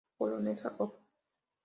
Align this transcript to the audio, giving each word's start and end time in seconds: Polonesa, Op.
Polonesa, 0.17 0.69
Op. 0.85 0.93